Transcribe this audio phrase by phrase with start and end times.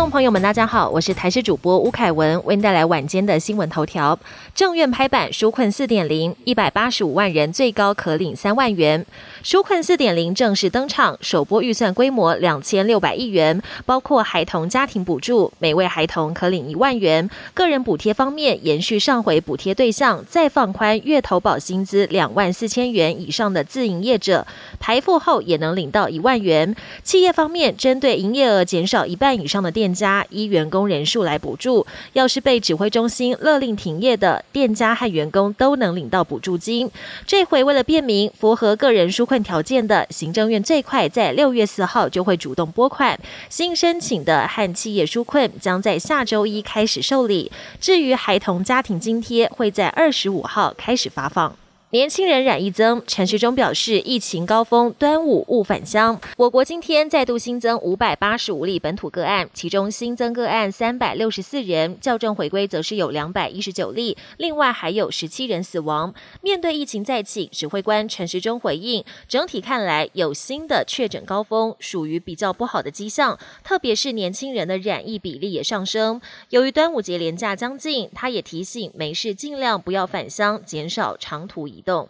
[0.00, 4.18] 众朋友们，大家好，我是台视主播吴凯文，为您带来晚间的新闻头条。
[4.54, 9.04] 政院拍板纾困四点零，一百八十五万人最高可领三万元。
[9.44, 24.46] 纾困四点零正式登场，首波预算规模两千六百亿元，包括孩童家庭补助，每位孩童可领一万元；个人补贴方面，延续上回补贴对象，再放宽月投保薪资两万四千元以上的自营业者，
[24.80, 26.74] 排付后也能领到一万元。
[27.02, 29.92] 企业方面，针对营业额减少一半以上的店店。
[29.92, 36.90] 家依员工人数来补助，要是被指挥中心勒令停业的店家和员工都能领到补助金。
[37.26, 43.18] 这回为了便民，符合个人纾困条件的，行政院最快在六月四号就会主动拨款。
[43.48, 47.52] 新申请的和企业纾困将在下周一开始受理。
[47.78, 51.54] 至于孩童家庭津贴，会在二十五号开始发放。
[51.92, 56.18] 年轻人染疫增，陈时中表示，疫情高峰，端午勿返乡。
[56.38, 66.14] 我国今天再度新增五百八十五例本土个案，其中新增个案三百六十四人，校正回归则是有两百一十九例，另外还有十七人死亡。
[66.40, 76.18] 面对疫情再起，指挥官陈时中回应，整体看来有新的确诊高峰，属于比较不好的迹象，特别是年轻人的染疫比例也上升。
[76.48, 81.81] 由于端午节连假将近，他也提醒没事尽量不要返乡，减少长途移。
[81.84, 82.08] 动。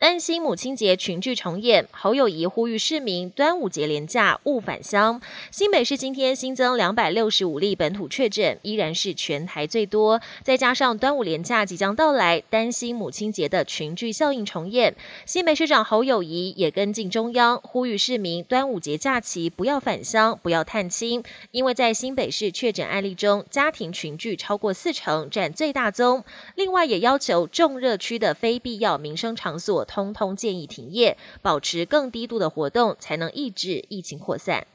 [0.00, 5.22] 安心母亲节群聚重演，侯友谊呼吁市民端午节连假勿返乡。
[5.50, 10.20] 新北市今天新增两百六十五例本土确诊，依然是全台最多。
[10.42, 14.94] 再加上端午连假即将到来，担心母亲节的群聚效应重演。
[15.24, 21.22] 新北市长侯友谊也跟进中央，呼吁市民端午节假期不要返乡，不要探亲，
[21.52, 26.24] 因为在新北市确诊案例中，家庭群聚超过四成，占最大宗。
[26.56, 34.66] 另外也要求重热区的非必要民生场所通通建议停业，保持更低度的活动，才能抑制疫情扩散。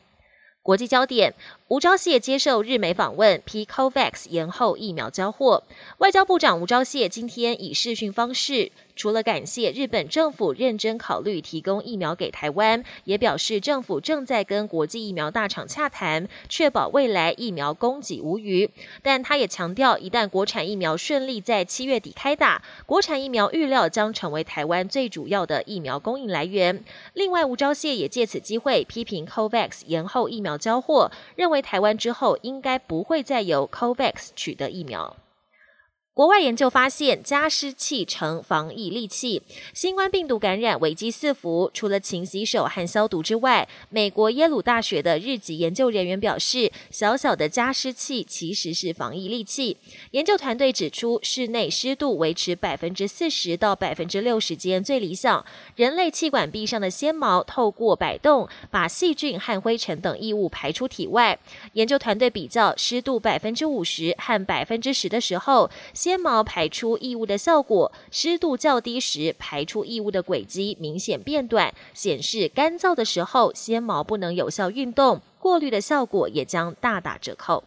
[0.62, 1.34] 国际焦点。
[1.68, 5.64] 吴钊燮接受日媒访问，批 COVAX 延后疫苗交货。
[6.00, 18.70] 外交部长吴钊燮今天以视讯方式，除了感谢日本政府认真考虑提供疫苗给台湾，也表示政府正在跟国际疫苗大厂洽谈，确保未来疫苗供给无虞。
[19.02, 26.84] 但他也强调，一旦国产疫苗顺利在七月底开打，国产疫苗预料将成为台湾最主要的疫苗供应来源。
[27.14, 31.60] 另外，吴钊燮也借此机会批评 COVAX 延后疫苗交货，认为。
[31.70, 35.16] 台湾之后应该不会再由 COVAX 取得疫苗。
[36.14, 39.42] 国外研究发现，加湿器成防疫利器。
[39.74, 49.78] 新冠病毒感染危机四伏，除了勤洗手和消毒之外，美国耶鲁大学的日籍研究人员表示，小小的加湿器其实是防疫利器。
[50.12, 55.46] 研究团队指出，室内湿度维持百分之四十到百分之六十间最理想。
[55.78, 61.40] 人类气管壁上的纤毛透过摆动，把细菌和灰尘等异物排出体外。
[61.74, 65.70] 研究团队比较湿度百分之五十和百分之十的时候。
[66.00, 77.66] 纤毛排出异物的效果，湿度较低时排出异物的轨迹明显变短，显示干燥的时候纤毛不能有效运动，过滤的效果也将大打折扣。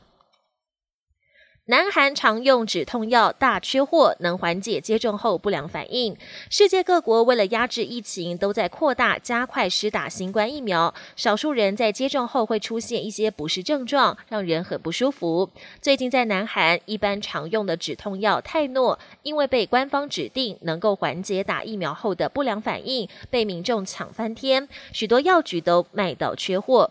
[1.67, 6.17] 南韩常用止痛药大缺货，能缓解接种后不良反应。
[6.50, 10.93] 世界各国为了压制疫情，都在扩大加快施打新冠疫苗。
[11.15, 15.49] 少数人在接种后会出现一些不适症状，让人很不舒服。
[15.81, 26.91] 最近在南韩，一般常用的止痛药泰诺，因为被官方指定能够缓解打疫苗后的不良反应，被民众抢翻天，许多药局都卖到缺货。